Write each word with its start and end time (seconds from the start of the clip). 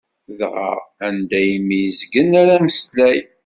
Dɣa 0.39 0.71
anda 1.05 1.39
ur 1.53 1.59
myezgen 1.67 2.29
ara 2.41 2.55
ameslay. 2.59 3.19